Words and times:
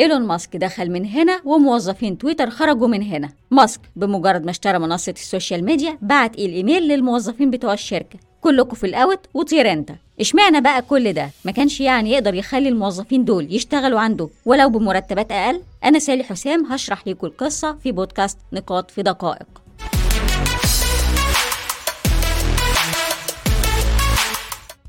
إيلون 0.00 0.22
ماسك 0.26 0.56
دخل 0.56 0.90
من 0.90 1.06
هنا 1.06 1.40
وموظفين 1.44 2.18
تويتر 2.18 2.50
خرجوا 2.50 2.88
من 2.88 3.02
هنا. 3.02 3.30
ماسك 3.50 3.80
بمجرد 3.96 4.44
ما 4.44 4.50
اشترى 4.50 4.78
منصة 4.78 5.12
السوشيال 5.12 5.64
ميديا 5.64 5.98
بعت 6.02 6.34
الايميل 6.34 6.88
للموظفين 6.88 7.50
بتوع 7.50 7.72
الشركة. 7.72 8.18
كلكم 8.40 8.74
في 8.76 8.86
الـ 8.86 8.95
out 8.95 9.20
وطير 9.34 9.72
انت 9.72 9.90
إشمعنى 10.20 10.60
بقى 10.60 10.82
كل 10.82 11.12
ده؟ 11.12 11.30
ما 11.44 11.52
كانش 11.52 11.80
يعني 11.80 12.10
يقدر 12.10 12.34
يخلي 12.34 12.68
الموظفين 12.68 13.24
دول 13.24 13.54
يشتغلوا 13.54 14.00
عنده. 14.00 14.28
ولو 14.44 14.68
بمرتبات 14.68 15.32
أقل 15.32 15.62
أنا 15.84 15.98
سالي 15.98 16.24
حسام 16.24 16.66
هشرح 16.66 17.08
لكم 17.08 17.26
القصة 17.26 17.72
في 17.72 17.92
بودكاست 17.92 18.38
نقاط 18.52 18.90
في 18.90 19.02
دقائق. 19.02 19.46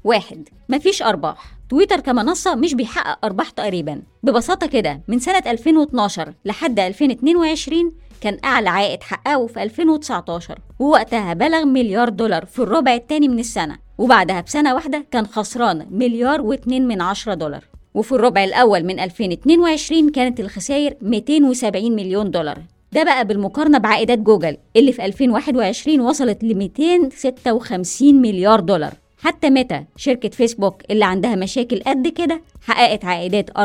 واحد. 0.07 0.49
مفيش 0.69 1.01
أرباح 1.03 1.57
تويتر 1.69 1.99
كمنصة 1.99 2.55
مش 2.55 2.73
بيحقق 2.73 3.25
أرباح 3.25 3.49
تقريبا. 3.49 4.01
ببساطة 4.23 4.67
كده 4.67 5.01
من 5.07 5.19
سنة 5.19 5.43
2012 5.47 6.33
لحد 6.45 6.79
2022 6.79 7.91
كان 8.21 8.37
أعلى 8.45 8.69
عائد 8.69 9.03
حققه 9.03 9.47
في 9.47 9.63
2019 9.63 10.59
ووقتها 10.79 11.33
بلغ 11.33 11.65
مليار 11.65 12.09
دولار 12.09 12.45
في 12.45 12.59
الربع 12.59 12.93
الثاني 12.95 13.27
من 13.27 13.39
السنة. 13.39 13.77
وبعدها 13.97 14.41
بسنة 14.41 14.73
واحدة 14.75 15.05
كان 15.11 15.27
خسران 15.27 15.87
مليار 15.91 16.41
واتنين 16.41 16.87
من 16.87 17.01
عشرة 17.01 17.33
دولار. 17.33 17.63
وفي 17.93 18.11
الربع 18.11 18.43
الأول 18.43 18.83
من 18.83 18.99
2022 18.99 20.09
كانت 20.09 20.39
الخسائر 20.39 20.93
270 21.01 21.95
مليون 21.95 22.31
دولار. 22.31 22.61
ده 22.91 23.03
بقى 23.03 23.25
بالمقارنة 23.27 23.77
بعائدات 23.77 24.19
جوجل 24.19 24.57
اللي 24.75 24.91
في 24.91 25.05
2021 25.05 25.99
وصلت 26.01 26.43
ل 26.43 26.55
256 26.55 28.21
مليار 28.21 28.59
دولار. 28.59 28.93
حتى 29.19 29.49
ميتا 29.49 29.85
شركة 29.95 30.29
فيسبوك 30.29 30.81
اللي 30.91 31.05
عندها 31.05 31.35
مشاكل 31.35 31.79
قد 31.87 32.07
كده 32.07 32.41
حققت 32.61 33.05
عائدات 33.05 33.49
4.4 33.51 33.63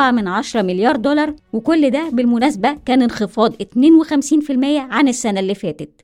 من 0.00 0.28
10 0.28 0.62
مليار 0.62 0.96
دولار 0.96 1.34
وكل 1.52 1.90
ده 1.90 2.10
بالمناسبة 2.12 2.76
كان 2.86 3.02
انخفاض 3.02 3.52
52% 3.54 3.64
عن 4.90 5.08
السنة 5.08 5.40
اللي 5.40 5.54
فاتت. 5.54 6.00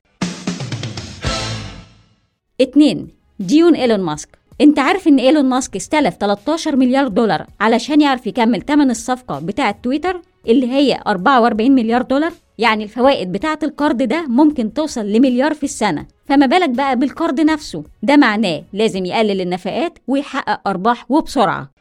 2 2.61 3.07
ديون 3.39 3.75
إيلون 3.75 3.99
ماسك. 3.99 4.29
انت 4.61 4.79
عارف 4.79 5.07
إن 5.07 5.19
إيلون 5.19 5.45
ماسك 5.45 5.75
استلف 5.75 6.15
13 6.15 6.75
مليار 6.75 7.07
دولار 7.07 7.45
علشان 7.59 8.01
يعرف 8.01 8.27
يكمل 8.27 8.61
تمن 8.61 8.89
الصفقة 8.91 9.39
بتاعة 9.39 9.75
تويتر؟ 9.83 10.21
اللي 10.47 10.71
هي 10.71 10.99
44 11.07 11.71
مليار 11.71 12.01
دولار 12.01 12.31
يعني 12.57 12.83
الفوائد 12.83 13.31
بتاعة 13.31 13.59
القرض 13.63 13.97
ده 14.03 14.25
ممكن 14.27 14.73
توصل 14.73 15.05
لمليار 15.05 15.53
في 15.53 15.63
السنة. 15.63 16.05
فما 16.25 16.45
بالك 16.45 16.69
بقى 16.69 16.95
بالقرض 16.95 17.39
نفسه؟ 17.41 17.83
ده 18.03 18.17
معناه 18.17 18.63
لازم 18.73 19.05
يقلل 19.05 19.41
النفقات 19.41 19.99
ويحقق 20.07 20.67
أرباح 20.67 21.11
وبسرعة. 21.11 21.71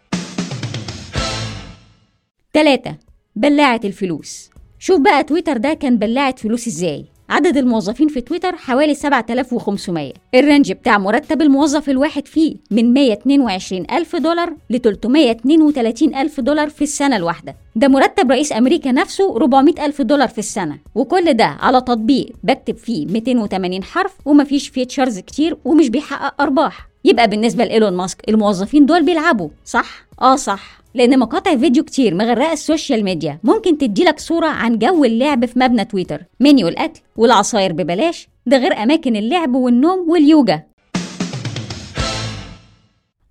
3 2.55 2.97
بلاعة 3.37 3.81
الفلوس. 3.85 4.51
شوف 4.79 5.01
بقى 5.01 5.25
تويتر 5.25 5.57
ده 5.57 5.75
كان 5.75 5.99
بلاعة 5.99 6.35
فلوس 6.37 6.67
إزاي. 6.67 7.05
عدد 7.31 7.57
الموظفين 7.57 8.09
في 8.09 8.21
تويتر 8.21 8.57
حوالي 8.57 8.95
7500 8.95 10.13
الـ 10.35 10.41
range 10.41 10.73
بتاع 10.73 10.99
مرتب 10.99 11.43
الموظف 11.43 11.91
الواحد 11.91 12.27
فيه 12.27 12.57
من 12.71 12.95
122 12.95 13.87
ألف 13.93 14.17
دولار 14.17 14.55
ل 14.71 14.79
332 14.79 16.15
ألف 16.15 16.41
دولار 16.41 16.69
في 16.69 16.83
السنة 16.83 17.17
الواحدة. 17.17 17.57
ده 17.77 17.89
مرتب 17.89 18.31
رئيس 18.31 18.53
أمريكا 18.53 18.93
نفسه 18.93 19.37
400 19.37 19.87
ألف 19.87 20.03
دولار 20.03 20.29
في 20.29 20.39
السنة. 20.39 20.79
وكل 20.95 21.35
ده 21.35 21.45
على 21.45 21.81
تطبيق 21.81 22.33
بكتب 22.43 22.77
فيه 22.77 23.07
280 23.07 23.83
حرف 23.85 24.13
ومفيش 24.25 24.69
features 24.69 25.19
كتير 25.19 25.57
ومش 25.65 25.89
بيحقق 25.89 26.43
أرباح. 26.43 26.90
يبقى 27.05 27.29
بالنسبة 27.29 27.65
لإيلون 27.65 27.93
ماسك 27.93 28.29
الموظفين 28.29 28.87
دول 28.87 29.05
بيلعبوا 29.05 29.49
صح؟ 29.65 30.05
آه 30.23 30.37
صح. 30.37 30.81
لأن 30.95 31.19
مقاطع 31.19 31.57
فيديو 31.57 31.85
كتير 31.85 32.15
مغرقة 32.15 32.53
السوشيال 32.53 33.05
ميديا. 33.05 33.39
ممكن 33.45 33.79
تديلك 33.79 34.21
صورة 34.21 34.47
عن 34.47 34.79
جو 34.79 35.05
اللعب 35.05 35.47
في 35.47 35.59
مبنى 35.59 35.85
تويتر. 35.85 36.23
منيو 36.41 36.69
الأكل 36.69 37.01
والعصاير 37.17 37.73
ببلاش. 37.73 38.29
ده 38.47 38.57
غير 38.59 38.73
أماكن 38.83 39.17
اللعب 39.17 39.55
والنوم 39.55 40.11
واليوجا. 40.11 40.63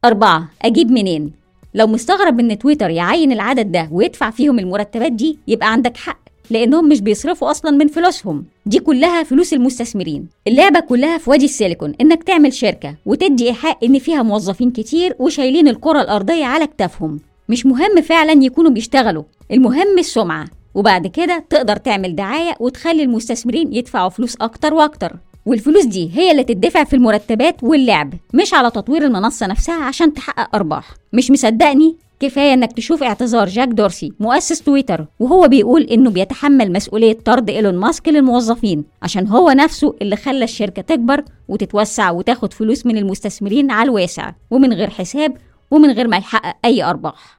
أربعة 0.05 0.49
أجيب 0.61 0.91
منين؟ 0.91 1.31
لو 1.73 1.87
مستغرب 1.87 2.39
إن 2.39 2.59
تويتر 2.59 2.89
يعين 2.89 3.31
العدد 3.31 3.71
ده 3.71 3.89
ويدفع 3.91 4.29
فيهم 4.29 4.59
المرتبات 4.59 5.11
دي 5.11 5.39
يبقى 5.47 5.71
عندك 5.71 5.97
حق. 5.97 6.28
لأنهم 6.51 6.89
مش 6.89 7.01
بيصرفوا 7.01 7.51
أصلا 7.51 7.71
من 7.71 7.87
فلوسهم. 7.87 8.45
دي 8.65 8.79
كلها 8.79 9.23
فلوس 9.23 9.53
المستثمرين. 9.53 10.27
اللعبة 10.47 10.79
كلها 10.79 11.17
في 11.17 11.29
وادي 11.29 11.45
السيليكون 11.45 11.93
إنك 12.01 12.23
تعمل 12.23 12.53
شركة 12.53 12.95
وتدي 13.05 13.47
إيحاء 13.47 13.85
إن 13.85 13.99
فيها 13.99 14.23
موظفين 14.23 14.71
كتير 14.71 15.15
وشايلين 15.19 15.67
الكرة 15.67 16.01
الأرضية 16.01 16.45
على 16.45 16.67
كتافهم. 16.67 17.19
مش 17.49 17.65
مهم 17.65 18.01
فعلا 18.01 18.43
يكونوا 18.43 18.71
بيشتغلوا. 18.71 19.23
المهم 19.51 19.99
السمعة. 19.99 20.47
وبعد 20.75 21.07
كده 21.07 21.45
تقدر 21.49 21.75
تعمل 21.75 22.15
دعاية 22.15 22.55
وتخلي 22.59 23.03
المستثمرين 23.03 23.73
يدفعوا 23.73 24.09
فلوس 24.09 24.35
أكتر 24.41 24.73
وأكتر. 24.73 25.15
والفلوس 25.45 25.85
دي 25.85 26.11
هي 26.13 26.31
اللي 26.31 26.43
تدفع 26.43 26.83
في 26.83 26.95
المرتبات 26.95 27.63
واللعب 27.63 28.13
مش 28.33 28.53
على 28.53 28.71
تطوير 28.71 29.03
المنصة 29.03 29.47
نفسها 29.47 29.75
عشان 29.83 30.13
تحقق 30.13 30.55
أرباح. 30.55 30.93
مش 31.13 31.31
مصدقني؟ 31.31 31.95
كفاية 32.19 32.53
إنك 32.53 32.73
تشوف 32.73 33.03
اعتذار 33.03 33.47
جاك 33.47 33.67
دورسي 33.67 34.13
مؤسس 34.19 34.61
تويتر 34.61 35.05
وهو 35.19 35.47
بيقول 35.47 35.81
إنه 35.81 36.09
بيتحمل 36.09 36.71
مسؤولية 36.71 37.17
طرد 37.25 37.49
إيلون 37.49 37.75
ماسك 37.75 38.07
للموظفين 38.07 38.83
عشان 39.01 39.27
هو 39.27 39.49
نفسه 39.49 39.95
اللي 40.01 40.15
خلى 40.15 40.43
الشركة 40.43 40.81
تكبر 40.81 41.23
وتتوسع 41.47 42.11
وتاخد 42.11 42.53
فلوس 42.53 42.85
من 42.85 42.97
المستثمرين 42.97 43.71
على 43.71 43.89
الواسع 43.89 44.31
ومن 44.51 44.73
غير 44.73 44.89
حساب 44.89 45.37
ومن 45.71 45.91
غير 45.91 46.07
ما 46.07 46.17
يحقق 46.17 46.55
أي 46.65 46.83
أرباح. 46.83 47.38